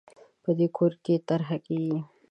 په 0.43 0.51
دې 0.57 0.67
کور 0.77 0.91
کې 1.03 1.15
طرحه 1.27 1.57
کېږي 1.65 1.99